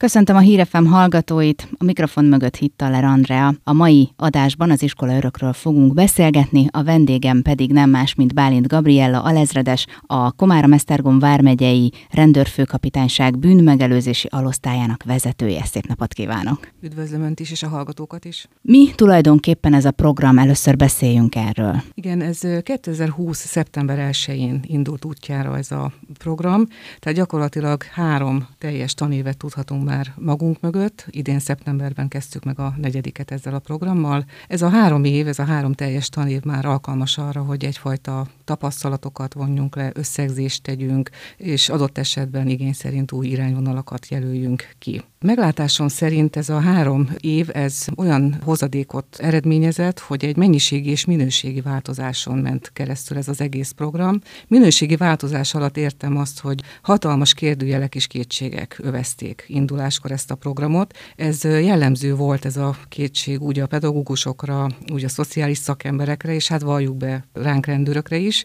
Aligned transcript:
Köszöntöm 0.00 0.36
a 0.36 0.40
Hírefem 0.40 0.86
hallgatóit, 0.86 1.68
a 1.78 1.84
mikrofon 1.84 2.24
mögött 2.24 2.56
Hittaler 2.56 3.04
Andrea. 3.04 3.54
A 3.64 3.72
mai 3.72 4.12
adásban 4.16 4.70
az 4.70 4.82
iskola 4.82 5.16
örökről 5.16 5.52
fogunk 5.52 5.94
beszélgetni, 5.94 6.66
a 6.70 6.82
vendégem 6.82 7.42
pedig 7.42 7.72
nem 7.72 7.90
más, 7.90 8.14
mint 8.14 8.34
Bálint 8.34 8.66
Gabriella 8.66 9.22
alezredes, 9.22 9.86
a 10.06 10.32
Komárom 10.32 10.72
Esztergom 10.72 11.18
vármegyei 11.18 11.92
rendőrfőkapitányság 12.10 13.38
bűnmegelőzési 13.38 14.28
alosztályának 14.30 15.02
vezetője. 15.02 15.64
Szép 15.64 15.86
napot 15.86 16.12
kívánok! 16.12 16.68
Üdvözlöm 16.82 17.22
Önt 17.22 17.40
is, 17.40 17.50
és 17.50 17.62
a 17.62 17.68
hallgatókat 17.68 18.24
is. 18.24 18.48
Mi 18.62 18.90
tulajdonképpen 18.94 19.74
ez 19.74 19.84
a 19.84 19.90
program? 19.90 20.38
Először 20.38 20.76
beszéljünk 20.76 21.34
erről. 21.34 21.82
Igen, 21.94 22.20
ez 22.20 22.40
2020. 22.62 23.38
szeptember 23.38 24.08
1-én 24.12 24.60
indult 24.66 25.04
útjára 25.04 25.56
ez 25.56 25.70
a 25.70 25.92
program, 26.18 26.66
tehát 26.98 27.18
gyakorlatilag 27.18 27.82
három 27.82 28.46
teljes 28.58 28.94
tanévet 28.94 29.36
tudhatunk 29.36 29.88
már 29.90 30.12
magunk 30.18 30.60
mögött. 30.60 31.06
Idén 31.10 31.38
szeptemberben 31.38 32.08
kezdtük 32.08 32.44
meg 32.44 32.58
a 32.58 32.74
negyediket 32.76 33.30
ezzel 33.30 33.54
a 33.54 33.58
programmal. 33.58 34.24
Ez 34.48 34.62
a 34.62 34.68
három 34.68 35.04
év, 35.04 35.28
ez 35.28 35.38
a 35.38 35.44
három 35.44 35.72
teljes 35.72 36.08
tanév 36.08 36.42
már 36.42 36.64
alkalmas 36.64 37.18
arra, 37.18 37.42
hogy 37.42 37.64
egyfajta 37.64 38.26
tapasztalatokat 38.50 39.34
vonjunk 39.34 39.76
le, 39.76 39.90
összegzést 39.94 40.62
tegyünk, 40.62 41.10
és 41.36 41.68
adott 41.68 41.98
esetben 41.98 42.48
igény 42.48 42.72
szerint 42.72 43.12
új 43.12 43.26
irányvonalakat 43.26 44.06
jelöljünk 44.08 44.68
ki. 44.78 45.02
Meglátásom 45.24 45.88
szerint 45.88 46.36
ez 46.36 46.48
a 46.48 46.60
három 46.60 47.10
év, 47.18 47.48
ez 47.52 47.86
olyan 47.96 48.40
hozadékot 48.44 49.16
eredményezett, 49.18 49.98
hogy 49.98 50.24
egy 50.24 50.36
mennyiségi 50.36 50.90
és 50.90 51.04
minőségi 51.04 51.60
változáson 51.60 52.38
ment 52.38 52.70
keresztül 52.72 53.16
ez 53.16 53.28
az 53.28 53.40
egész 53.40 53.70
program. 53.70 54.20
Minőségi 54.46 54.96
változás 54.96 55.54
alatt 55.54 55.76
értem 55.76 56.16
azt, 56.16 56.40
hogy 56.40 56.60
hatalmas 56.82 57.34
kérdőjelek 57.34 57.94
és 57.94 58.06
kétségek 58.06 58.78
övezték 58.82 59.44
induláskor 59.46 60.10
ezt 60.10 60.30
a 60.30 60.34
programot. 60.34 60.96
Ez 61.16 61.44
jellemző 61.44 62.14
volt 62.14 62.44
ez 62.44 62.56
a 62.56 62.76
kétség 62.88 63.42
úgy 63.42 63.58
a 63.58 63.66
pedagógusokra, 63.66 64.66
úgy 64.92 65.04
a 65.04 65.08
szociális 65.08 65.58
szakemberekre, 65.58 66.34
és 66.34 66.48
hát 66.48 66.62
valljuk 66.62 66.96
be 66.96 67.24
ránk 67.32 67.66
rendőrökre 67.66 68.16
is, 68.16 68.39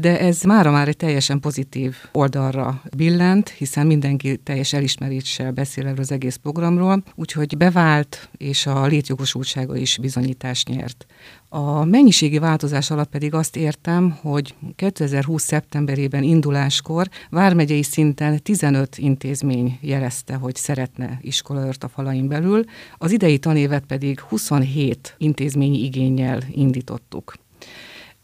de 0.00 0.20
ez 0.20 0.42
mára 0.42 0.70
már 0.70 0.88
egy 0.88 0.96
teljesen 0.96 1.40
pozitív 1.40 1.96
oldalra 2.12 2.82
billent, 2.96 3.48
hiszen 3.48 3.86
mindenki 3.86 4.36
teljes 4.36 4.72
elismeréssel 4.72 5.52
beszél 5.52 5.86
erről 5.86 5.98
az 5.98 6.12
egész 6.12 6.36
programról, 6.36 7.02
úgyhogy 7.14 7.56
bevált, 7.56 8.28
és 8.36 8.66
a 8.66 8.86
létjogosultsága 8.86 9.76
is 9.76 9.98
bizonyítást 9.98 10.68
nyert. 10.68 11.06
A 11.48 11.84
mennyiségi 11.84 12.38
változás 12.38 12.90
alatt 12.90 13.08
pedig 13.08 13.34
azt 13.34 13.56
értem, 13.56 14.10
hogy 14.20 14.54
2020. 14.76 15.42
szeptemberében 15.42 16.22
induláskor 16.22 17.08
vármegyei 17.30 17.82
szinten 17.82 18.42
15 18.42 18.98
intézmény 18.98 19.78
jelezte, 19.80 20.34
hogy 20.34 20.56
szeretne 20.56 21.18
iskolaört 21.20 21.84
a 21.84 21.88
falain 21.88 22.28
belül, 22.28 22.64
az 22.98 23.12
idei 23.12 23.38
tanévet 23.38 23.84
pedig 23.84 24.20
27 24.20 25.14
intézményi 25.18 25.84
igényel 25.84 26.42
indítottuk. 26.50 27.34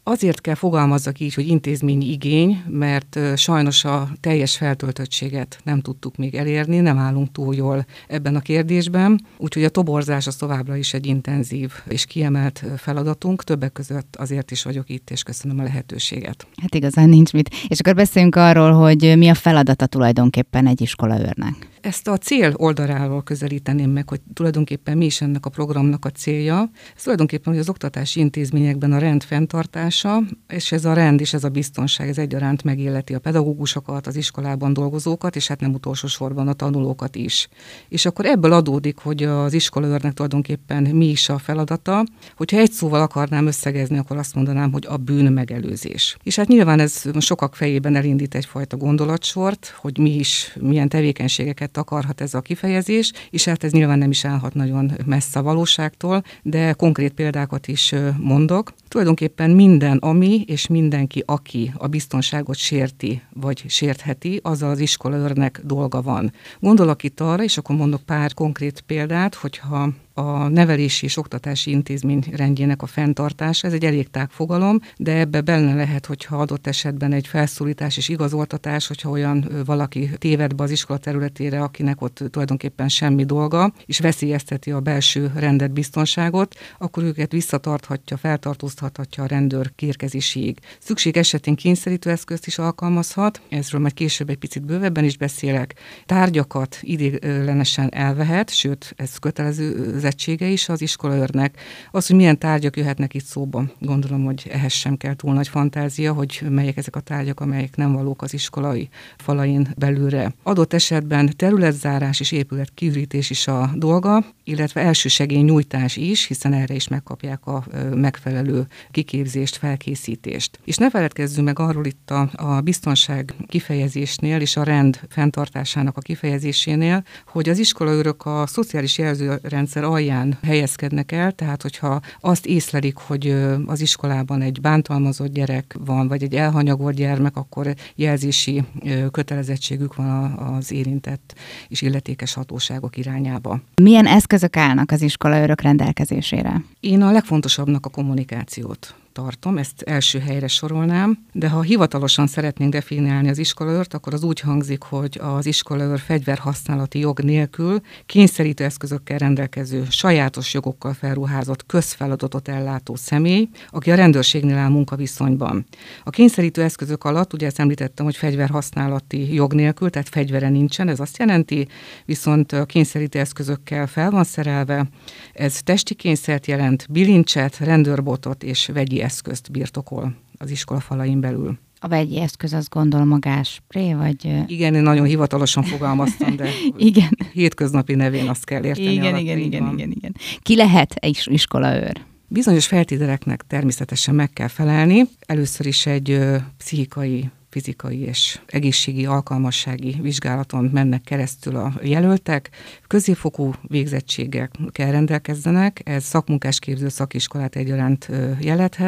Azért 0.05 0.41
kell 0.41 0.55
fogalmazzak 0.55 1.19
így, 1.19 1.33
hogy 1.33 1.47
intézményi 1.47 2.11
igény, 2.11 2.63
mert 2.67 3.19
sajnos 3.35 3.85
a 3.85 4.09
teljes 4.19 4.57
feltöltöttséget 4.57 5.59
nem 5.63 5.81
tudtuk 5.81 6.15
még 6.15 6.35
elérni, 6.35 6.79
nem 6.79 6.97
állunk 6.97 7.31
túl 7.31 7.55
jól 7.55 7.85
ebben 8.07 8.35
a 8.35 8.39
kérdésben, 8.39 9.25
úgyhogy 9.37 9.63
a 9.63 9.69
toborzás 9.69 10.27
az 10.27 10.35
továbbra 10.35 10.75
is 10.75 10.93
egy 10.93 11.05
intenzív 11.05 11.71
és 11.87 12.05
kiemelt 12.05 12.63
feladatunk, 12.77 13.43
többek 13.43 13.71
között 13.71 14.15
azért 14.15 14.51
is 14.51 14.63
vagyok 14.63 14.89
itt, 14.89 15.09
és 15.09 15.23
köszönöm 15.23 15.59
a 15.59 15.63
lehetőséget. 15.63 16.47
Hát 16.61 16.75
igazán 16.75 17.09
nincs 17.09 17.33
mit. 17.33 17.55
És 17.67 17.79
akkor 17.79 17.95
beszéljünk 17.95 18.35
arról, 18.35 18.71
hogy 18.71 19.17
mi 19.17 19.27
a 19.27 19.33
feladata 19.33 19.85
tulajdonképpen 19.85 20.67
egy 20.67 20.81
iskolaőrnek. 20.81 21.72
Ezt 21.83 22.07
a 22.07 22.17
cél 22.17 22.53
oldaláról 22.55 23.23
közelíteném 23.23 23.89
meg, 23.89 24.09
hogy 24.09 24.21
tulajdonképpen 24.33 24.97
mi 24.97 25.05
is 25.05 25.21
ennek 25.21 25.45
a 25.45 25.49
programnak 25.49 26.05
a 26.05 26.09
célja. 26.09 26.69
Ez 26.95 27.01
tulajdonképpen, 27.01 27.53
hogy 27.53 27.61
az 27.61 27.69
oktatási 27.69 28.19
intézményekben 28.19 28.91
a 28.91 28.97
rend 28.97 29.23
fenntartása, 29.23 30.19
és 30.47 30.71
ez 30.71 30.85
a 30.85 30.93
rend 30.93 31.19
és 31.19 31.33
ez 31.33 31.43
a 31.43 31.49
biztonság, 31.49 32.09
ez 32.09 32.17
egyaránt 32.17 32.63
megilleti 32.63 33.13
a 33.13 33.19
pedagógusokat, 33.19 34.07
az 34.07 34.15
iskolában 34.15 34.73
dolgozókat, 34.73 35.35
és 35.35 35.47
hát 35.47 35.59
nem 35.59 35.73
utolsó 35.73 36.07
sorban 36.07 36.47
a 36.47 36.53
tanulókat 36.53 37.15
is. 37.15 37.47
És 37.89 38.05
akkor 38.05 38.25
ebből 38.25 38.53
adódik, 38.53 38.97
hogy 38.97 39.23
az 39.23 39.53
iskolaőrnek 39.53 40.13
tulajdonképpen 40.13 40.83
mi 40.83 41.09
is 41.09 41.29
a 41.29 41.37
feladata. 41.37 42.05
Hogyha 42.35 42.57
egy 42.57 42.71
szóval 42.71 43.01
akarnám 43.01 43.47
összegezni, 43.47 43.97
akkor 43.97 44.17
azt 44.17 44.35
mondanám, 44.35 44.71
hogy 44.71 44.85
a 44.87 44.97
bűn 44.97 45.33
megelőzés. 45.33 46.17
És 46.23 46.35
hát 46.35 46.47
nyilván 46.47 46.79
ez 46.79 47.01
sokak 47.19 47.55
fejében 47.55 47.95
elindít 47.95 48.35
egyfajta 48.35 48.77
gondolatsort, 48.77 49.75
hogy 49.77 49.97
mi 49.97 50.15
is, 50.15 50.55
milyen 50.59 50.89
tevékenységeket 50.89 51.71
takarhat 51.73 52.21
ez 52.21 52.33
a 52.33 52.41
kifejezés, 52.41 53.11
és 53.29 53.45
hát 53.45 53.63
ez 53.63 53.71
nyilván 53.71 53.97
nem 53.97 54.09
is 54.09 54.25
állhat 54.25 54.53
nagyon 54.53 54.91
messze 55.05 55.39
a 55.39 55.43
valóságtól, 55.43 56.23
de 56.41 56.73
konkrét 56.73 57.13
példákat 57.13 57.67
is 57.67 57.93
mondok. 58.17 58.73
Tulajdonképpen 58.87 59.49
minden, 59.49 59.97
ami 59.97 60.43
és 60.47 60.67
mindenki, 60.67 61.23
aki 61.25 61.73
a 61.77 61.87
biztonságot 61.87 62.55
sérti, 62.55 63.21
vagy 63.33 63.63
sértheti, 63.67 64.39
azzal 64.43 64.69
az 64.69 64.79
iskolaőrnek 64.79 65.61
dolga 65.63 66.01
van. 66.01 66.33
Gondolok 66.59 67.03
itt 67.03 67.19
arra, 67.19 67.43
és 67.43 67.57
akkor 67.57 67.75
mondok 67.75 68.01
pár 68.01 68.33
konkrét 68.33 68.81
példát, 68.81 69.35
hogyha 69.35 69.89
a 70.13 70.47
nevelési 70.47 71.05
és 71.05 71.17
oktatási 71.17 71.71
intézmény 71.71 72.23
rendjének 72.35 72.81
a 72.81 72.85
fenntartása. 72.85 73.67
Ez 73.67 73.73
egy 73.73 73.85
elég 73.85 74.09
tág 74.09 74.29
fogalom, 74.29 74.79
de 74.97 75.17
ebbe 75.17 75.41
benne 75.41 75.75
lehet, 75.75 76.05
hogyha 76.05 76.37
adott 76.37 76.67
esetben 76.67 77.13
egy 77.13 77.27
felszólítás 77.27 77.97
és 77.97 78.09
igazoltatás, 78.09 78.87
hogyha 78.87 79.09
olyan 79.09 79.49
valaki 79.65 80.09
téved 80.17 80.55
be 80.55 80.63
az 80.63 80.71
iskola 80.71 80.99
területére, 80.99 81.61
akinek 81.61 82.01
ott 82.01 82.23
tulajdonképpen 82.29 82.89
semmi 82.89 83.25
dolga, 83.25 83.73
és 83.85 83.99
veszélyezteti 83.99 84.71
a 84.71 84.79
belső 84.79 85.31
rendet, 85.35 85.71
biztonságot, 85.71 86.55
akkor 86.77 87.03
őket 87.03 87.31
visszatarthatja, 87.31 88.17
feltartóztathatja 88.17 89.23
a 89.23 89.27
rendőr 89.27 89.71
kérkezéséig. 89.75 90.59
Szükség 90.79 91.17
esetén 91.17 91.55
kényszerítő 91.55 92.09
eszközt 92.09 92.47
is 92.47 92.57
alkalmazhat, 92.57 93.41
ezről 93.49 93.81
majd 93.81 93.93
később 93.93 94.29
egy 94.29 94.37
picit 94.37 94.65
bővebben 94.65 95.03
is 95.03 95.17
beszélek. 95.17 95.73
Tárgyakat 96.05 96.77
idéglenesen 96.81 97.93
elvehet, 97.93 98.49
sőt, 98.49 98.93
ez 98.97 99.17
kötelező 99.17 99.99
kötelezettsége 100.03 100.47
is 100.47 100.69
az 100.69 100.81
iskolaőrnek. 100.81 101.57
Az, 101.91 102.07
hogy 102.07 102.15
milyen 102.15 102.37
tárgyak 102.37 102.77
jöhetnek 102.77 103.13
itt 103.13 103.23
szóba, 103.23 103.63
gondolom, 103.79 104.25
hogy 104.25 104.47
ehhez 104.51 104.71
sem 104.71 104.97
kell 104.97 105.15
túl 105.15 105.33
nagy 105.33 105.47
fantázia, 105.47 106.13
hogy 106.13 106.41
melyek 106.49 106.77
ezek 106.77 106.95
a 106.95 106.99
tárgyak, 106.99 107.39
amelyek 107.39 107.75
nem 107.75 107.93
valók 107.93 108.21
az 108.21 108.33
iskolai 108.33 108.89
falain 109.17 109.67
belülre. 109.77 110.33
Adott 110.43 110.73
esetben 110.73 111.33
területzárás 111.35 112.19
és 112.19 112.31
épület 112.31 112.71
kiürítés 112.73 113.29
is 113.29 113.47
a 113.47 113.71
dolga, 113.75 114.25
illetve 114.43 114.81
elsősegély 114.81 115.41
nyújtás 115.41 115.97
is, 115.97 116.27
hiszen 116.27 116.53
erre 116.53 116.73
is 116.73 116.87
megkapják 116.87 117.45
a 117.45 117.63
megfelelő 117.95 118.67
kiképzést, 118.91 119.55
felkészítést. 119.55 120.59
És 120.65 120.77
ne 120.77 120.89
feledkezzünk 120.89 121.45
meg 121.45 121.59
arról 121.59 121.85
itt 121.85 122.11
a, 122.11 122.29
a 122.33 122.61
biztonság 122.61 123.33
kifejezésnél 123.47 124.41
és 124.41 124.57
a 124.57 124.63
rend 124.63 124.99
fenntartásának 125.09 125.97
a 125.97 126.01
kifejezésénél, 126.01 127.03
hogy 127.27 127.49
az 127.49 127.59
iskolaőrök 127.59 128.25
a 128.25 128.47
szociális 128.47 128.97
jelzőrendszer 128.97 129.83
alján 129.83 130.37
helyezkednek 130.43 131.11
el, 131.11 131.31
tehát 131.31 131.61
hogyha 131.61 132.01
azt 132.19 132.45
észlelik, 132.45 132.97
hogy 132.97 133.35
az 133.65 133.81
iskolában 133.81 134.41
egy 134.41 134.61
bántalmazott 134.61 135.33
gyerek 135.33 135.75
van, 135.85 136.07
vagy 136.07 136.23
egy 136.23 136.35
elhanyagolt 136.35 136.95
gyermek, 136.95 137.35
akkor 137.37 137.73
jelzési 137.95 138.63
kötelezettségük 139.11 139.95
van 139.95 140.31
az 140.31 140.71
érintett 140.71 141.35
és 141.67 141.81
illetékes 141.81 142.33
hatóságok 142.33 142.97
irányába. 142.97 143.61
Milyen 143.81 144.07
eszközök 144.33 144.57
állnak 144.57 144.91
az 144.91 145.01
iskolaőrök 145.01 145.61
rendelkezésére? 145.61 146.63
Én 146.79 147.01
a 147.01 147.11
legfontosabbnak 147.11 147.85
a 147.85 147.89
kommunikációt 147.89 148.95
tartom, 149.13 149.57
ezt 149.57 149.81
első 149.81 150.19
helyre 150.19 150.47
sorolnám, 150.47 151.17
de 151.31 151.49
ha 151.49 151.61
hivatalosan 151.61 152.27
szeretnénk 152.27 152.71
definiálni 152.71 153.29
az 153.29 153.37
iskolaőrt, 153.37 153.93
akkor 153.93 154.13
az 154.13 154.23
úgy 154.23 154.39
hangzik, 154.39 154.83
hogy 154.83 155.19
az 155.21 155.45
iskolaőr 155.45 155.99
fegyverhasználati 155.99 156.99
jog 156.99 157.19
nélkül 157.19 157.81
kényszerítő 158.05 158.63
eszközökkel 158.63 159.17
rendelkező, 159.17 159.85
sajátos 159.89 160.53
jogokkal 160.53 160.93
felruházott 160.93 161.65
közfeladatot 161.65 162.47
ellátó 162.47 162.95
személy, 162.95 163.49
aki 163.69 163.91
a 163.91 163.95
rendőrségnél 163.95 164.57
áll 164.57 164.69
munkaviszonyban. 164.69 165.65
A 166.03 166.09
kényszerítő 166.09 166.61
eszközök 166.61 167.03
alatt, 167.03 167.33
ugye 167.33 167.45
ezt 167.45 167.59
említettem, 167.59 168.05
hogy 168.05 168.15
fegyverhasználati 168.15 169.33
jog 169.33 169.53
nélkül, 169.53 169.89
tehát 169.89 170.09
fegyvere 170.09 170.49
nincsen, 170.49 170.87
ez 170.87 170.99
azt 170.99 171.17
jelenti, 171.17 171.67
viszont 172.05 172.51
a 172.51 172.65
kényszerítő 172.65 173.19
eszközökkel 173.19 173.87
fel 173.87 174.11
van 174.11 174.23
szerelve, 174.23 174.89
ez 175.33 175.59
testi 175.63 175.93
kényszert 175.93 176.47
jelent, 176.47 176.85
bilincset, 176.89 177.57
rendőrbotot 177.57 178.43
és 178.43 178.69
vegyi 178.73 179.01
eszközt 179.03 179.51
birtokol 179.51 180.15
az 180.37 180.51
iskola 180.51 180.79
falain 180.79 181.19
belül. 181.19 181.57
A 181.79 181.87
vegyi 181.87 182.19
eszköz 182.19 182.53
azt 182.53 182.69
gondolom 182.69 183.11
a 183.11 183.19
gázspré, 183.19 183.93
vagy... 183.93 184.43
Igen, 184.47 184.75
én 184.75 184.81
nagyon 184.81 185.05
hivatalosan 185.05 185.63
fogalmaztam, 185.63 186.35
de 186.35 186.49
igen. 186.77 187.17
hétköznapi 187.33 187.95
nevén 187.95 188.27
azt 188.29 188.45
kell 188.45 188.63
érteni. 188.63 188.91
Igen, 188.91 189.17
igen, 189.17 189.37
igen, 189.37 189.73
igen, 189.73 189.91
igen. 189.91 190.15
Ki 190.41 190.55
lehet 190.55 190.93
egy 190.93 191.21
iskolaőr? 191.25 192.01
Bizonyos 192.27 192.67
feltételeknek 192.67 193.43
természetesen 193.47 194.15
meg 194.15 194.29
kell 194.29 194.47
felelni. 194.47 195.03
Először 195.25 195.65
is 195.65 195.85
egy 195.85 196.11
ö, 196.11 196.37
pszichikai 196.57 197.29
fizikai 197.53 197.99
és 197.99 198.39
egészségi 198.47 199.05
alkalmassági 199.05 199.97
vizsgálaton 200.01 200.69
mennek 200.73 201.01
keresztül 201.01 201.55
a 201.55 201.73
jelöltek. 201.81 202.49
Középfokú 202.87 203.53
végzettségekkel 203.61 204.91
rendelkezzenek, 204.91 205.81
ez 205.85 206.03
szakmunkásképző 206.03 206.89
szakiskolát 206.89 207.55
egyaránt 207.55 208.09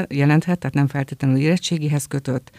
jelenthet, 0.10 0.60
tehát 0.60 0.74
nem 0.74 0.88
feltétlenül 0.88 1.38
érettségihez 1.38 2.06
kötött, 2.06 2.52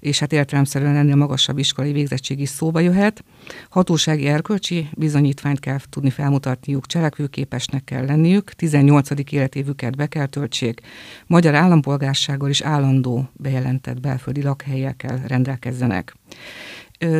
és 0.00 0.18
hát 0.18 0.32
értelemszerűen 0.32 0.96
ennél 0.96 1.16
magasabb 1.16 1.58
iskolai 1.58 1.92
végzettség 1.92 2.40
is 2.40 2.48
szóba 2.48 2.80
jöhet. 2.80 3.24
Hatósági 3.68 4.26
erkölcsi 4.26 4.88
bizonyítványt 4.96 5.60
kell 5.60 5.78
tudni 5.90 6.10
felmutatniuk, 6.10 6.86
cselekvőképesnek 6.86 7.84
kell 7.84 8.04
lenniük, 8.04 8.50
18. 8.50 9.10
életévüket 9.30 9.96
be 9.96 10.06
kell 10.06 10.26
töltsék, 10.26 10.80
magyar 11.26 11.54
állampolgársággal 11.54 12.50
is 12.50 12.60
állandó 12.60 13.28
bejelentett 13.32 14.00
belföldi 14.00 14.42
lakhelyekkel 14.42 15.22
rendelkezzenek. 15.26 16.14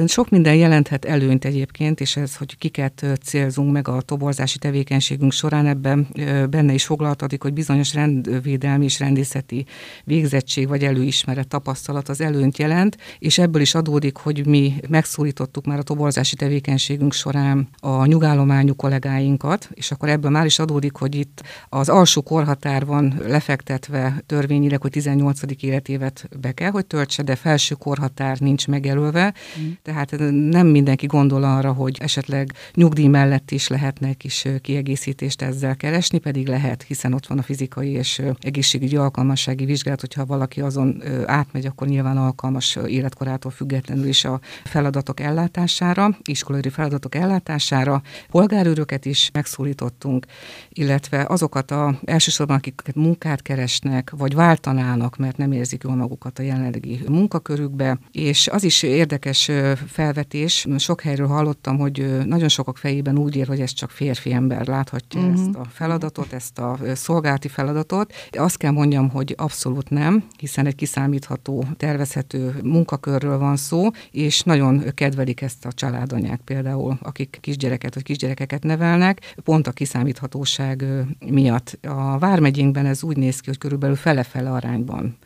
Sok 0.07 0.31
minden 0.31 0.55
jelenthet 0.55 1.05
előnyt 1.05 1.45
egyébként, 1.45 2.01
és 2.01 2.17
ez, 2.17 2.37
hogy 2.37 2.59
kiket 2.59 3.07
célzunk 3.23 3.73
meg 3.73 3.89
a 3.89 4.01
toborzási 4.01 4.59
tevékenységünk 4.59 5.33
során, 5.33 5.67
ebben 5.67 6.07
benne 6.51 6.73
is 6.73 6.85
foglaltatik, 6.85 7.43
hogy 7.43 7.53
bizonyos 7.53 7.95
rendvédelmi 7.95 8.85
és 8.85 8.99
rendészeti 8.99 9.67
végzettség 10.05 10.69
vagy 10.69 10.85
előismeret 10.85 11.49
tapasztalat 11.49 12.09
az 12.09 12.21
előnyt 12.21 12.59
jelent, 12.59 12.97
és 13.19 13.39
ebből 13.39 13.61
is 13.61 13.75
adódik, 13.75 14.17
hogy 14.17 14.47
mi 14.47 14.75
megszólítottuk 14.89 15.67
már 15.67 15.79
a 15.79 15.83
toborzási 15.83 16.37
tevékenységünk 16.37 17.13
során 17.13 17.69
a 17.79 18.07
nyugállományú 18.07 18.75
kollégáinkat, 18.75 19.71
és 19.75 19.91
akkor 19.91 20.09
ebből 20.09 20.31
már 20.31 20.47
is 20.47 20.59
adódik, 20.59 20.97
hogy 20.97 21.15
itt 21.15 21.43
az 21.69 21.89
alsó 21.89 22.23
korhatár 22.23 22.87
van 22.87 23.21
lefektetve 23.27 24.23
törvényileg, 24.27 24.81
hogy 24.81 24.91
18. 24.91 25.41
életévet 25.61 26.29
be 26.41 26.53
kell, 26.53 26.71
hogy 26.71 26.87
töltse, 26.87 27.23
de 27.23 27.37
felső 27.37 27.75
korhatár 27.75 28.39
nincs 28.39 28.69
megjelölve, 28.69 29.35
mm 29.61 29.70
tehát 29.83 30.17
nem 30.51 30.67
mindenki 30.67 31.07
gondol 31.07 31.43
arra, 31.43 31.73
hogy 31.73 31.97
esetleg 32.01 32.53
nyugdíj 32.75 33.07
mellett 33.07 33.51
is 33.51 33.69
lehetne 33.69 34.09
egy 34.09 34.17
kis 34.17 34.45
kiegészítést 34.61 35.43
ezzel 35.43 35.77
keresni, 35.77 36.19
pedig 36.19 36.49
lehet, 36.49 36.83
hiszen 36.83 37.13
ott 37.13 37.27
van 37.27 37.39
a 37.39 37.43
fizikai 37.43 37.91
és 37.91 38.23
egészségügyi 38.41 38.97
alkalmassági 38.97 39.65
vizsgálat, 39.65 40.01
hogyha 40.01 40.27
valaki 40.27 40.61
azon 40.61 41.03
átmegy, 41.27 41.67
akkor 41.67 41.89
nyilván 41.89 42.17
alkalmas 42.17 42.79
életkorától 42.87 43.51
függetlenül 43.51 44.07
is 44.07 44.25
a 44.25 44.41
feladatok 44.65 45.21
ellátására, 45.21 46.19
iskolai 46.25 46.69
feladatok 46.69 47.15
ellátására. 47.15 48.03
Polgárőröket 48.31 49.05
is 49.05 49.31
megszólítottunk, 49.33 50.27
illetve 50.69 51.25
azokat 51.29 51.71
a 51.71 51.99
elsősorban, 52.05 52.57
akiket 52.57 52.95
munkát 52.95 53.43
keresnek, 53.43 54.13
vagy 54.17 54.35
váltanának, 54.35 55.17
mert 55.17 55.37
nem 55.37 55.53
érzik 55.53 55.83
jól 55.83 55.95
magukat 55.95 56.39
a 56.39 56.43
jelenlegi 56.43 57.01
munkakörükbe, 57.09 57.99
és 58.13 58.49
az 58.49 58.65
is 58.65 58.83
érdekes 58.83 59.51
felvetés. 59.87 60.67
Sok 60.79 61.01
helyről 61.01 61.27
hallottam, 61.27 61.79
hogy 61.79 62.27
nagyon 62.27 62.49
sokak 62.49 62.77
fejében 62.77 63.19
úgy 63.19 63.37
ér, 63.37 63.47
hogy 63.47 63.61
ez 63.61 63.73
csak 63.73 63.91
férfi 63.91 64.33
ember 64.33 64.67
láthatja 64.67 65.21
uh-huh. 65.21 65.35
ezt 65.35 65.55
a 65.55 65.65
feladatot, 65.65 66.33
ezt 66.33 66.59
a 66.59 66.79
szolgálati 66.95 67.49
feladatot. 67.49 68.13
De 68.31 68.43
azt 68.43 68.57
kell 68.57 68.71
mondjam, 68.71 69.09
hogy 69.09 69.35
abszolút 69.37 69.91
nem, 69.91 70.25
hiszen 70.39 70.67
egy 70.67 70.75
kiszámítható, 70.75 71.65
tervezhető 71.77 72.55
munkakörről 72.63 73.39
van 73.39 73.57
szó, 73.57 73.89
és 74.11 74.43
nagyon 74.43 74.83
kedvelik 74.95 75.41
ezt 75.41 75.65
a 75.65 75.73
családanyák 75.73 76.41
például, 76.45 76.99
akik 77.03 77.39
kisgyereket 77.41 77.95
vagy 77.95 78.03
kisgyerekeket 78.03 78.63
nevelnek, 78.63 79.35
pont 79.45 79.67
a 79.67 79.73
kiszámíthatóság 79.73 80.85
miatt. 81.27 81.79
A 81.83 82.19
Vármegyénkben 82.19 82.87
ez 82.87 83.03
úgy 83.03 83.17
néz 83.17 83.41
ki, 83.41 83.49
hogy 83.49 83.59
körülbelül 83.59 83.97
fele-fele 83.97 84.51
arányban 84.51 85.17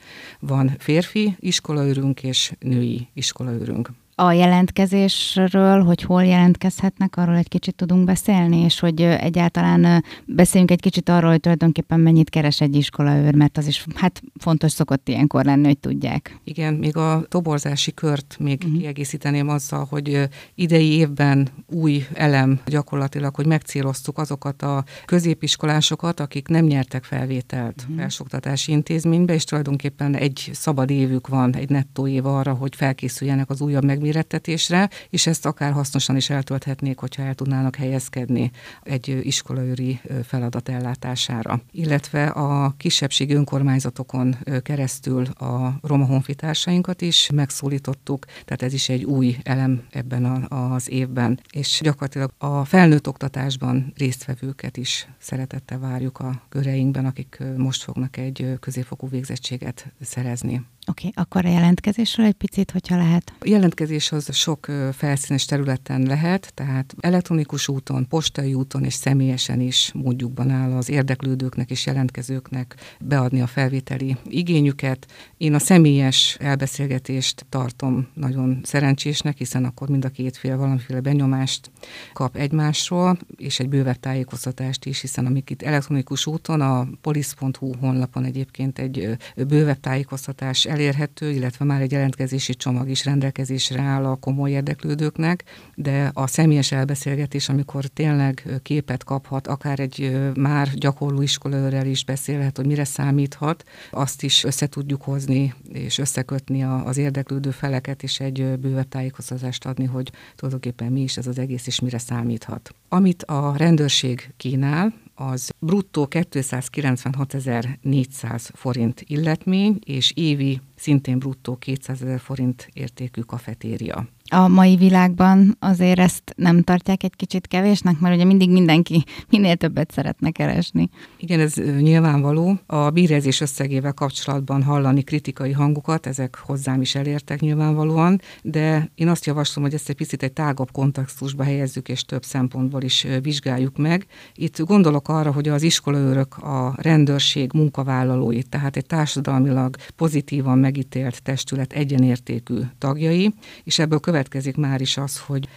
van 0.41 0.75
férfi 0.79 1.37
iskolaőrünk 1.41 2.23
és 2.23 2.53
női 2.59 3.09
iskolaőrünk. 3.13 3.91
A 4.17 4.33
jelentkezésről, 4.33 5.83
hogy 5.83 6.03
hol 6.03 6.25
jelentkezhetnek, 6.25 7.17
arról 7.17 7.37
egy 7.37 7.49
kicsit 7.49 7.75
tudunk 7.75 8.05
beszélni, 8.05 8.57
és 8.57 8.81
hogy 8.81 9.01
egyáltalán 9.03 10.05
beszéljünk 10.27 10.71
egy 10.71 10.81
kicsit 10.81 11.09
arról, 11.09 11.31
hogy 11.31 11.41
tulajdonképpen 11.41 12.01
mennyit 12.01 12.31
keres 12.31 12.61
egy 12.61 12.77
iskolaőr, 12.77 13.35
mert 13.35 13.59
az 13.59 13.67
is 13.67 13.85
hát 13.95 14.23
fontos 14.41 14.73
szokott 14.73 15.09
ilyenkor 15.09 15.45
lenni, 15.45 15.67
hogy 15.67 15.79
tudják. 15.79 16.39
Igen, 16.45 16.75
még 16.75 16.97
a 16.97 17.25
toborzási 17.29 17.95
kört 17.95 18.37
még 18.39 18.63
uh-huh. 18.65 18.79
kiegészíteném 18.79 19.49
azzal, 19.49 19.87
hogy 19.91 20.29
idei 20.55 20.93
évben 20.93 21.49
új 21.67 22.05
elem 22.13 22.61
gyakorlatilag, 22.67 23.35
hogy 23.35 23.47
megcéloztuk 23.47 24.19
azokat 24.19 24.63
a 24.63 24.85
középiskolásokat, 25.05 26.21
akik 26.21 26.49
nem 26.49 26.65
nyertek 26.65 27.05
felvételt 27.05 27.81
uh-huh. 27.83 27.97
felsoktatási 27.97 28.73
intézménybe, 28.73 29.35
és 29.35 29.45
tulajdonképpen 29.45 30.15
egy 30.15 30.51
szabad 30.53 30.91
évük 30.91 31.29
van, 31.29 31.55
egy 31.55 31.69
nettó 31.69 32.07
év 32.07 32.27
arra, 32.27 32.53
hogy 32.53 32.77
felkészüljenek 32.77 33.51
az 33.51 33.61
újabb 33.61 33.85
meg 33.85 34.03
megmérettetésre, 34.05 34.91
és 35.11 35.27
ezt 35.27 35.47
akár 35.47 35.73
hasznosan 35.73 36.17
is 36.17 36.31
eltölthetnék, 36.31 36.99
hogyha 36.99 37.23
el 37.23 37.35
tudnának 37.35 37.77
helyezkedni 37.77 38.51
egy 38.83 39.19
iskolaőri 39.23 40.01
feladat 40.25 40.69
ellátására. 40.69 41.61
Illetve 41.73 42.27
a 42.27 42.75
kisebbségi 42.77 43.35
önkormányzatokon 43.35 44.37
keresztül 44.63 45.25
a 45.27 45.79
roma 45.83 46.05
honfitársainkat 46.05 47.03
is 47.03 47.31
megszólítottuk, 47.35 48.25
tehát 48.25 48.63
ez 48.63 48.73
is 48.73 48.89
egy 48.89 49.05
új 49.05 49.37
elem 49.43 49.83
ebben 49.91 50.25
a, 50.25 50.73
az 50.73 50.91
évben. 50.91 51.41
És 51.51 51.81
gyakorlatilag 51.83 52.31
a 52.39 52.65
felnőtt 52.65 53.09
oktatásban 53.09 53.93
résztvevőket 53.97 54.77
is 54.77 55.09
szeretettel 55.19 55.79
várjuk 55.79 56.19
a 56.19 56.43
köreinkben, 56.49 57.05
akik 57.07 57.43
most 57.57 57.83
fognak 57.83 58.17
egy 58.17 58.57
középfokú 58.61 59.09
végzettséget 59.09 59.93
szerezni. 60.01 60.63
Oké, 60.87 61.09
okay, 61.09 61.23
akkor 61.25 61.45
a 61.45 61.49
jelentkezésről 61.49 62.27
egy 62.27 62.35
picit, 62.35 62.71
hogyha 62.71 62.97
lehet. 62.97 63.33
A 63.39 63.49
jelentkezés 63.49 64.13
az 64.13 64.35
sok 64.35 64.67
felszínes 64.93 65.45
területen 65.45 66.03
lehet, 66.03 66.53
tehát 66.55 66.95
elektronikus 67.01 67.69
úton, 67.69 68.09
postai 68.09 68.55
úton 68.55 68.85
és 68.85 68.95
személyesen 68.95 69.61
is 69.61 69.91
módjukban 69.95 70.51
áll 70.51 70.73
az 70.73 70.89
érdeklődőknek 70.89 71.71
és 71.71 71.87
jelentkezőknek 71.87 72.75
beadni 73.01 73.41
a 73.41 73.47
felvételi 73.47 74.17
igényüket. 74.25 75.07
Én 75.37 75.55
a 75.55 75.59
személyes 75.59 76.37
elbeszélgetést 76.41 77.47
tartom 77.49 78.09
nagyon 78.15 78.61
szerencsésnek, 78.63 79.39
hiszen 79.39 79.65
akkor 79.65 79.89
mind 79.89 80.05
a 80.05 80.09
két 80.09 80.37
fél 80.37 80.57
valamiféle 80.57 81.01
benyomást 81.01 81.71
kap 82.13 82.37
egymásról, 82.37 83.19
és 83.37 83.59
egy 83.59 83.69
bővebb 83.69 84.01
tájékoztatást 84.01 84.85
is, 84.85 85.01
hiszen 85.01 85.27
amik 85.27 85.51
itt 85.51 85.63
elektronikus 85.63 86.27
úton, 86.27 86.61
a 86.61 86.89
polisz.hu 87.01 87.73
honlapon 87.81 88.25
egyébként 88.25 88.79
egy 88.79 89.17
bővebb 89.37 89.81
tájékoztatás 89.81 90.65
elérhető, 90.75 91.31
illetve 91.31 91.65
már 91.65 91.81
egy 91.81 91.93
jelentkezési 91.93 92.55
csomag 92.55 92.89
is 92.89 93.05
rendelkezésre 93.05 93.81
áll 93.81 94.05
a 94.05 94.17
komoly 94.17 94.51
érdeklődőknek, 94.51 95.45
de 95.75 96.11
a 96.15 96.27
személyes 96.27 96.73
elbeszélgetés, 96.73 97.49
amikor 97.49 97.85
tényleg 97.85 98.61
képet 98.63 99.05
kaphat, 99.05 99.47
akár 99.47 99.81
egy 99.81 100.21
már 100.37 100.69
gyakorló 100.75 101.23
iskolaőrrel 101.23 101.87
is 101.87 102.05
beszélhet, 102.05 102.57
hogy 102.57 102.67
mire 102.67 102.85
számíthat, 102.85 103.65
azt 103.91 104.23
is 104.23 104.45
össze 104.45 104.67
tudjuk 104.67 105.03
hozni, 105.03 105.55
és 105.73 105.99
összekötni 105.99 106.63
az 106.63 106.97
érdeklődő 106.97 107.51
feleket, 107.51 108.03
és 108.03 108.21
egy 108.21 108.59
bővebb 108.59 108.89
tájékoztatást 108.89 109.67
adni, 109.67 109.85
hogy 109.85 110.13
tulajdonképpen 110.37 110.93
mi 110.93 111.01
is 111.01 111.17
ez 111.17 111.27
az 111.27 111.39
egész, 111.39 111.67
és 111.67 111.81
mire 111.81 111.99
számíthat. 111.99 112.75
Amit 112.89 113.23
a 113.23 113.55
rendőrség 113.57 114.33
kínál, 114.37 114.93
az 115.15 115.51
bruttó 115.59 116.09
296.400 116.11 118.49
forint 118.53 119.05
illetmény, 119.07 119.79
és 119.85 120.13
évi 120.15 120.61
szintén 120.75 121.19
bruttó 121.19 121.57
200 121.57 122.03
ezer 122.03 122.21
forint 122.21 122.69
értékű 122.73 123.21
kafetéria 123.21 124.09
a 124.31 124.49
mai 124.49 124.77
világban 124.77 125.57
azért 125.59 125.99
ezt 125.99 126.35
nem 126.37 126.63
tartják 126.63 127.03
egy 127.03 127.17
kicsit 127.17 127.47
kevésnek, 127.47 127.99
mert 127.99 128.15
ugye 128.15 128.25
mindig 128.25 128.51
mindenki 128.51 129.05
minél 129.31 129.57
többet 129.57 129.91
szeretne 129.91 130.31
keresni. 130.31 130.89
Igen, 131.19 131.41
ez 131.41 131.55
nyilvánvaló. 131.79 132.59
A 132.67 132.91
bírezés 132.91 133.41
összegével 133.41 133.93
kapcsolatban 133.93 134.63
hallani 134.63 135.03
kritikai 135.03 135.53
hangokat, 135.53 136.07
ezek 136.07 136.39
hozzám 136.47 136.81
is 136.81 136.95
elértek 136.95 137.41
nyilvánvalóan, 137.41 138.21
de 138.43 138.91
én 138.95 139.09
azt 139.09 139.27
javaslom, 139.27 139.65
hogy 139.65 139.75
ezt 139.75 139.89
egy 139.89 139.97
picit 139.97 140.23
egy 140.23 140.33
tágabb 140.33 140.71
kontextusba 140.73 141.43
helyezzük, 141.43 141.89
és 141.89 142.03
több 142.03 142.25
szempontból 142.25 142.83
is 142.83 143.07
vizsgáljuk 143.23 143.77
meg. 143.77 144.07
Itt 144.35 144.59
gondolok 144.59 145.09
arra, 145.09 145.33
hogy 145.33 145.49
az 145.49 145.63
iskolaőrök 145.63 146.37
a 146.37 146.75
rendőrség 146.77 147.53
munkavállalói, 147.53 148.43
tehát 148.43 148.77
egy 148.77 148.87
társadalmilag 148.87 149.77
pozitívan 149.97 150.59
megítélt 150.59 151.23
testület 151.23 151.73
egyenértékű 151.73 152.59
tagjai, 152.79 153.35
és 153.65 153.79
ebből 153.79 154.01
következik 154.29 154.57
már 154.57 154.81
is 154.81 154.97
az, 154.97 155.19
hogy 155.19 155.49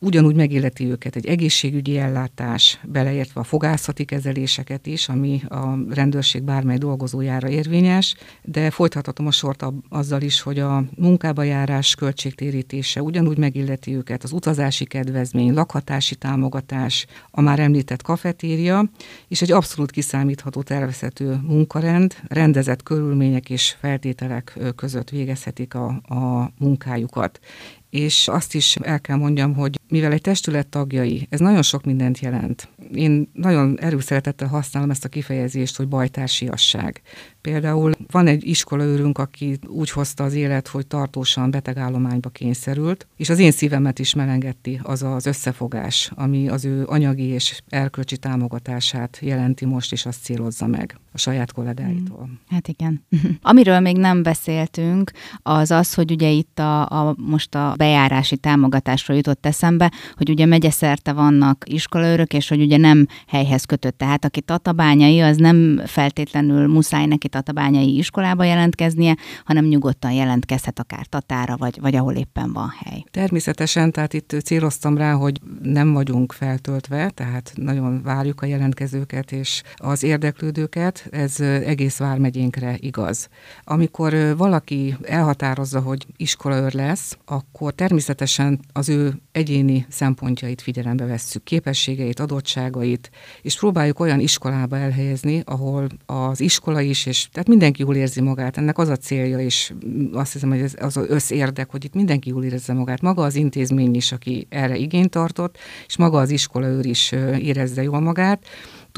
ugyanúgy 0.00 0.34
megilleti 0.34 0.84
őket 0.84 1.16
egy 1.16 1.26
egészségügyi 1.26 1.98
ellátás, 1.98 2.80
beleértve 2.84 3.40
a 3.40 3.44
fogászati 3.44 4.04
kezeléseket 4.04 4.86
is, 4.86 5.08
ami 5.08 5.42
a 5.48 5.78
rendőrség 5.90 6.42
bármely 6.42 6.78
dolgozójára 6.78 7.48
érvényes, 7.48 8.14
de 8.42 8.70
folytathatom 8.70 9.26
a 9.26 9.30
sort 9.30 9.64
azzal 9.88 10.22
is, 10.22 10.40
hogy 10.40 10.58
a 10.58 10.84
munkába 10.96 11.42
járás 11.42 11.94
költségtérítése 11.94 13.02
ugyanúgy 13.02 13.38
megilleti 13.38 13.94
őket, 13.94 14.22
az 14.22 14.32
utazási 14.32 14.84
kedvezmény, 14.84 15.54
lakhatási 15.54 16.14
támogatás, 16.14 17.06
a 17.30 17.40
már 17.40 17.58
említett 17.58 18.02
kafetéria, 18.02 18.90
és 19.28 19.42
egy 19.42 19.52
abszolút 19.52 19.90
kiszámítható 19.90 20.62
tervezhető 20.62 21.40
munkarend, 21.46 22.14
rendezett 22.28 22.82
körülmények 22.82 23.50
és 23.50 23.76
feltételek 23.80 24.58
között 24.76 25.10
végezhetik 25.10 25.74
a, 25.74 25.86
a 26.08 26.52
munkájukat 26.58 27.40
és 27.90 28.28
azt 28.28 28.54
is 28.54 28.76
el 28.76 29.00
kell 29.00 29.16
mondjam, 29.16 29.54
hogy 29.54 29.78
mivel 29.88 30.12
egy 30.12 30.20
testület 30.20 30.66
tagjai, 30.66 31.26
ez 31.30 31.40
nagyon 31.40 31.62
sok 31.62 31.84
mindent 31.84 32.18
jelent. 32.18 32.68
Én 32.94 33.30
nagyon 33.32 33.80
erőszeretettel 33.80 34.48
használom 34.48 34.90
ezt 34.90 35.04
a 35.04 35.08
kifejezést, 35.08 35.76
hogy 35.76 35.88
bajtársiasság. 35.88 37.02
Például 37.40 37.92
van 38.10 38.26
egy 38.26 38.46
iskolaőrünk, 38.46 39.18
aki 39.18 39.58
úgy 39.66 39.90
hozta 39.90 40.24
az 40.24 40.34
élet, 40.34 40.68
hogy 40.68 40.86
tartósan 40.86 41.50
betegállományba 41.50 42.28
kényszerült, 42.28 43.06
és 43.16 43.28
az 43.28 43.38
én 43.38 43.50
szívemet 43.50 43.98
is 43.98 44.14
melengetti 44.14 44.80
az 44.82 45.02
az 45.02 45.26
összefogás, 45.26 46.10
ami 46.14 46.48
az 46.48 46.64
ő 46.64 46.84
anyagi 46.86 47.24
és 47.24 47.60
erkölcsi 47.68 48.16
támogatását 48.16 49.18
jelenti 49.20 49.64
most, 49.64 49.92
és 49.92 50.06
azt 50.06 50.22
célozza 50.22 50.66
meg 50.66 50.98
a 51.12 51.18
saját 51.18 51.52
kollégáitól. 51.52 52.28
Mm. 52.30 52.32
Hát 52.48 52.68
igen. 52.68 53.04
Amiről 53.42 53.80
még 53.80 53.96
nem 53.96 54.22
beszéltünk, 54.22 55.12
az 55.42 55.70
az, 55.70 55.94
hogy 55.94 56.10
ugye 56.10 56.28
itt 56.28 56.58
a, 56.58 56.88
a 56.88 57.14
most 57.18 57.54
a 57.54 57.74
bejárási 57.78 58.36
támogatásról 58.36 59.16
jutott 59.16 59.46
eszembe, 59.46 59.92
hogy 60.16 60.30
ugye 60.30 60.46
megyeszerte 60.46 61.12
vannak 61.12 61.64
iskolaőrök, 61.66 62.32
és 62.32 62.48
hogy 62.48 62.60
ugye 62.60 62.76
nem 62.76 63.06
helyhez 63.26 63.64
kötött. 63.64 63.98
Tehát 63.98 64.24
aki 64.24 64.40
tatabányai, 64.40 65.20
az 65.20 65.36
nem 65.36 65.82
feltétlenül 65.86 66.66
muszáj 66.66 67.06
neki 67.06 67.28
tatabányai 67.28 67.96
iskolába 67.96 68.44
jelentkeznie, 68.44 69.16
hanem 69.44 69.64
nyugodtan 69.64 70.12
jelentkezhet 70.12 70.78
akár 70.78 71.06
Tatára, 71.06 71.56
vagy, 71.56 71.80
vagy 71.80 71.94
ahol 71.96 72.14
éppen 72.14 72.52
van 72.52 72.72
hely. 72.84 73.04
Természetesen, 73.10 73.92
tehát 73.92 74.12
itt 74.12 74.36
céloztam 74.44 74.96
rá, 74.96 75.12
hogy 75.12 75.40
nem 75.62 75.92
vagyunk 75.92 76.32
feltöltve, 76.32 77.10
tehát 77.10 77.52
nagyon 77.54 78.02
várjuk 78.02 78.42
a 78.42 78.46
jelentkezőket 78.46 79.32
és 79.32 79.62
az 79.76 80.02
érdeklődőket, 80.02 81.06
ez 81.10 81.40
egész 81.40 81.96
vármegyénkre 81.98 82.76
igaz. 82.78 83.28
Amikor 83.64 84.36
valaki 84.36 84.96
elhatározza, 85.02 85.80
hogy 85.80 86.06
iskolaőr 86.16 86.74
lesz, 86.74 87.18
akkor 87.24 87.67
természetesen 87.70 88.60
az 88.72 88.88
ő 88.88 89.14
egyéni 89.32 89.86
szempontjait 89.88 90.62
figyelembe 90.62 91.04
vesszük, 91.04 91.44
képességeit, 91.44 92.20
adottságait, 92.20 93.10
és 93.42 93.58
próbáljuk 93.58 94.00
olyan 94.00 94.20
iskolába 94.20 94.76
elhelyezni, 94.76 95.42
ahol 95.44 95.86
az 96.06 96.40
iskola 96.40 96.80
is, 96.80 97.06
és 97.06 97.28
tehát 97.32 97.48
mindenki 97.48 97.82
jól 97.82 97.94
érzi 97.94 98.20
magát. 98.20 98.56
Ennek 98.56 98.78
az 98.78 98.88
a 98.88 98.96
célja, 98.96 99.38
és 99.38 99.72
azt 100.12 100.32
hiszem, 100.32 100.48
hogy 100.48 100.60
ez 100.60 100.74
az 100.78 100.96
összérdek, 101.08 101.70
hogy 101.70 101.84
itt 101.84 101.94
mindenki 101.94 102.28
jól 102.28 102.44
érezze 102.44 102.72
magát. 102.72 103.00
Maga 103.00 103.22
az 103.22 103.34
intézmény 103.34 103.94
is, 103.94 104.12
aki 104.12 104.46
erre 104.48 104.76
igényt 104.76 105.10
tartott, 105.10 105.58
és 105.86 105.96
maga 105.96 106.18
az 106.18 106.30
iskola 106.30 106.66
őr 106.66 106.86
is 106.86 107.12
érezze 107.38 107.82
jól 107.82 108.00
magát 108.00 108.46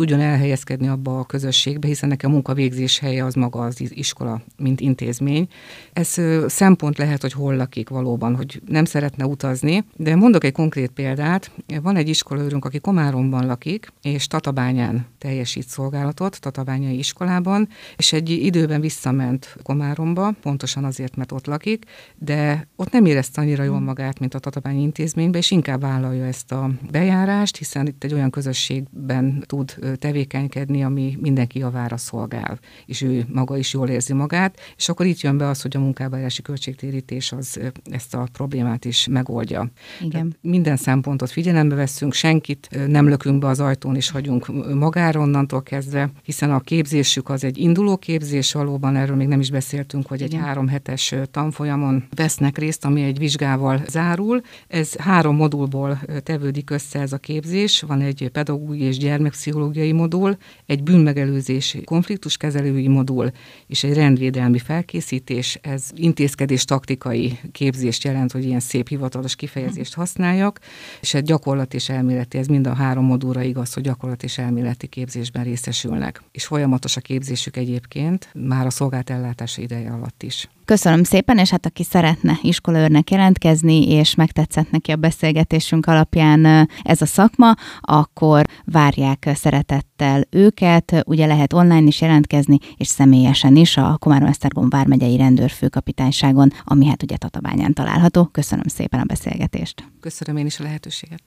tudjon 0.00 0.20
elhelyezkedni 0.20 0.88
abba 0.88 1.18
a 1.18 1.24
közösségbe, 1.24 1.86
hiszen 1.86 2.08
nekem 2.08 2.30
a 2.30 2.32
munkavégzés 2.32 2.98
helye 2.98 3.24
az 3.24 3.34
maga 3.34 3.60
az 3.60 3.90
iskola, 3.90 4.42
mint 4.56 4.80
intézmény. 4.80 5.48
Ez 5.92 6.16
szempont 6.46 6.98
lehet, 6.98 7.20
hogy 7.20 7.32
hol 7.32 7.56
lakik 7.56 7.88
valóban, 7.88 8.36
hogy 8.36 8.62
nem 8.66 8.84
szeretne 8.84 9.26
utazni, 9.26 9.84
de 9.96 10.16
mondok 10.16 10.44
egy 10.44 10.52
konkrét 10.52 10.90
példát. 10.90 11.50
Van 11.82 11.96
egy 11.96 12.08
iskolaőrünk, 12.08 12.64
aki 12.64 12.78
Komáromban 12.78 13.46
lakik, 13.46 13.92
és 14.02 14.26
Tatabányán 14.26 15.06
teljesít 15.18 15.68
szolgálatot, 15.68 16.40
Tatabányai 16.40 16.98
iskolában, 16.98 17.68
és 17.96 18.12
egy 18.12 18.30
időben 18.30 18.80
visszament 18.80 19.56
Komáromba, 19.62 20.34
pontosan 20.42 20.84
azért, 20.84 21.16
mert 21.16 21.32
ott 21.32 21.46
lakik, 21.46 21.84
de 22.18 22.68
ott 22.76 22.92
nem 22.92 23.04
érezte 23.04 23.40
annyira 23.40 23.62
jól 23.62 23.80
magát, 23.80 24.18
mint 24.18 24.34
a 24.34 24.38
Tatabányi 24.38 24.82
intézménybe, 24.82 25.38
és 25.38 25.50
inkább 25.50 25.80
vállalja 25.80 26.24
ezt 26.24 26.52
a 26.52 26.70
bejárást, 26.90 27.56
hiszen 27.56 27.86
itt 27.86 28.04
egy 28.04 28.14
olyan 28.14 28.30
közösségben 28.30 29.44
tud 29.46 29.89
tevékenykedni, 29.98 30.84
ami 30.84 31.16
mindenki 31.20 31.58
javára 31.58 31.96
szolgál, 31.96 32.58
és 32.86 33.02
ő 33.02 33.26
maga 33.32 33.56
is 33.56 33.72
jól 33.72 33.88
érzi 33.88 34.12
magát, 34.12 34.60
és 34.76 34.88
akkor 34.88 35.06
itt 35.06 35.20
jön 35.20 35.36
be 35.36 35.48
az, 35.48 35.62
hogy 35.62 35.76
a 35.76 35.80
munkábárási 35.80 36.42
költségtérítés 36.42 37.32
az 37.32 37.60
ezt 37.90 38.14
a 38.14 38.28
problémát 38.32 38.84
is 38.84 39.06
megoldja. 39.10 39.70
Igen. 39.98 40.10
Tehát 40.10 40.36
minden 40.40 40.76
szempontot 40.76 41.30
figyelembe 41.30 41.74
veszünk, 41.74 42.12
senkit 42.12 42.68
nem 42.86 43.08
lökünk 43.08 43.38
be 43.38 43.46
az 43.46 43.60
ajtón, 43.60 43.96
és 43.96 44.10
hagyunk 44.10 44.74
magára 44.74 45.20
onnantól 45.20 45.62
kezdve, 45.62 46.10
hiszen 46.22 46.50
a 46.50 46.60
képzésük 46.60 47.28
az 47.28 47.44
egy 47.44 47.58
induló 47.58 47.96
képzés, 47.96 48.52
valóban 48.52 48.96
erről 48.96 49.16
még 49.16 49.28
nem 49.28 49.40
is 49.40 49.50
beszéltünk, 49.50 50.06
hogy 50.06 50.22
egy 50.22 50.32
Igen. 50.32 50.44
három 50.44 50.68
hetes 50.68 51.14
tanfolyamon 51.30 52.04
vesznek 52.14 52.58
részt, 52.58 52.84
ami 52.84 53.02
egy 53.02 53.18
vizsgával 53.18 53.82
zárul. 53.88 54.40
Ez 54.68 54.94
három 54.94 55.36
modulból 55.36 56.00
tevődik 56.22 56.70
össze 56.70 57.00
ez 57.00 57.12
a 57.12 57.18
képzés, 57.18 57.80
van 57.80 58.00
egy 58.00 58.28
pedagógiai 58.32 58.86
és 58.86 58.98
gyermekpszichológiai 58.98 59.69
pszichológiai 59.70 59.92
modul, 59.92 60.36
egy 60.66 60.82
bűnmegelőzési 60.82 61.84
konfliktuskezelői 61.84 62.88
modul 62.88 63.30
és 63.66 63.84
egy 63.84 63.94
rendvédelmi 63.94 64.58
felkészítés. 64.58 65.58
Ez 65.62 65.90
intézkedés 65.94 66.64
taktikai 66.64 67.38
képzést 67.52 68.04
jelent, 68.04 68.32
hogy 68.32 68.44
ilyen 68.44 68.60
szép 68.60 68.88
hivatalos 68.88 69.36
kifejezést 69.36 69.94
használjak, 69.94 70.60
és 71.00 71.14
egy 71.14 71.24
gyakorlat 71.24 71.74
és 71.74 71.88
elméleti, 71.88 72.38
ez 72.38 72.46
mind 72.46 72.66
a 72.66 72.74
három 72.74 73.04
modulra 73.04 73.42
igaz, 73.42 73.72
hogy 73.72 73.82
gyakorlat 73.82 74.22
és 74.22 74.38
elméleti 74.38 74.86
képzésben 74.86 75.44
részesülnek. 75.44 76.22
És 76.32 76.46
folyamatos 76.46 76.96
a 76.96 77.00
képzésük 77.00 77.56
egyébként, 77.56 78.28
már 78.34 78.66
a 78.66 78.70
szolgált 78.70 79.10
ellátása 79.10 79.62
ideje 79.62 79.90
alatt 79.90 80.22
is. 80.22 80.48
Köszönöm 80.70 81.02
szépen, 81.02 81.38
és 81.38 81.50
hát 81.50 81.66
aki 81.66 81.82
szeretne 81.82 82.38
iskolaőrnek 82.42 83.10
jelentkezni, 83.10 83.88
és 83.88 84.14
megtetszett 84.14 84.70
neki 84.70 84.92
a 84.92 84.96
beszélgetésünk 84.96 85.86
alapján 85.86 86.68
ez 86.82 87.02
a 87.02 87.06
szakma, 87.06 87.54
akkor 87.80 88.44
várják 88.64 89.30
szeretettel 89.34 90.22
őket. 90.30 91.02
Ugye 91.06 91.26
lehet 91.26 91.52
online 91.52 91.86
is 91.86 92.00
jelentkezni, 92.00 92.58
és 92.76 92.86
személyesen 92.86 93.56
is 93.56 93.76
a 93.76 93.96
Komárom-Esztergom 93.98 94.68
vármegyei 94.68 95.16
rendőrfőkapitányságon, 95.16 96.52
ami 96.64 96.86
hát 96.86 97.02
ugye 97.02 97.16
Tatabányán 97.16 97.72
található. 97.72 98.24
Köszönöm 98.24 98.66
szépen 98.66 99.00
a 99.00 99.04
beszélgetést. 99.04 99.84
Köszönöm 100.00 100.36
én 100.36 100.46
is 100.46 100.60
a 100.60 100.62
lehetőséget. 100.62 101.18